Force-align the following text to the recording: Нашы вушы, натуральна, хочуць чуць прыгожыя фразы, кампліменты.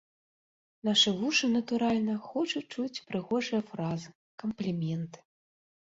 Нашы 0.87 1.09
вушы, 1.17 1.49
натуральна, 1.57 2.15
хочуць 2.29 2.63
чуць 2.77 3.03
прыгожыя 3.11 3.61
фразы, 3.71 4.09
кампліменты. 4.45 5.19